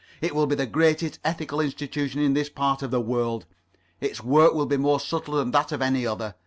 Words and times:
It 0.19 0.33
will 0.33 0.47
be 0.47 0.55
the 0.55 0.65
greatest 0.65 1.19
ethical 1.23 1.61
institution 1.61 2.23
in 2.23 2.33
this 2.33 2.49
part 2.49 2.81
of 2.81 2.89
the 2.89 2.99
world. 2.99 3.45
Its 3.99 4.23
work 4.23 4.55
will 4.55 4.65
be 4.65 4.75
more 4.77 4.99
subtle 4.99 5.35
than 5.35 5.51
that 5.51 5.71
of 5.71 5.79
any 5.83 6.07
other. 6.07 6.33